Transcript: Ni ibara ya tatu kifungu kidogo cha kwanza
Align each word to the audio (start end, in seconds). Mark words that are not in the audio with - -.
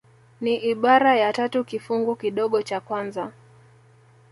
Ni 0.41 0.55
ibara 0.55 1.15
ya 1.15 1.33
tatu 1.33 1.63
kifungu 1.63 2.15
kidogo 2.15 2.61
cha 2.61 2.79
kwanza 2.79 3.31